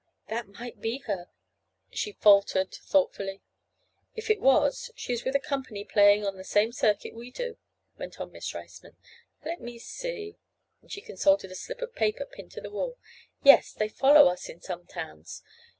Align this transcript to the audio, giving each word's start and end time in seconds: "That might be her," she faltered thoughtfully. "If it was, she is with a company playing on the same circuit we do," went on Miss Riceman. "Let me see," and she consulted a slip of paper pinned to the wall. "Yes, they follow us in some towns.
"That 0.29 0.47
might 0.47 0.81
be 0.81 0.97
her," 1.05 1.29
she 1.91 2.13
faltered 2.13 2.71
thoughtfully. 2.73 3.43
"If 4.15 4.31
it 4.31 4.41
was, 4.41 4.89
she 4.95 5.13
is 5.13 5.23
with 5.23 5.35
a 5.35 5.39
company 5.39 5.83
playing 5.85 6.25
on 6.25 6.37
the 6.37 6.43
same 6.43 6.71
circuit 6.71 7.13
we 7.13 7.29
do," 7.29 7.59
went 7.99 8.19
on 8.19 8.31
Miss 8.31 8.51
Riceman. 8.55 8.97
"Let 9.45 9.61
me 9.61 9.77
see," 9.77 10.37
and 10.81 10.91
she 10.91 11.01
consulted 11.01 11.51
a 11.51 11.55
slip 11.55 11.83
of 11.83 11.93
paper 11.93 12.25
pinned 12.25 12.51
to 12.53 12.61
the 12.61 12.71
wall. 12.71 12.97
"Yes, 13.43 13.73
they 13.73 13.89
follow 13.89 14.25
us 14.27 14.49
in 14.49 14.59
some 14.59 14.87
towns. 14.87 15.43